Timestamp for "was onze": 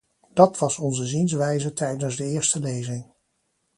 0.57-1.05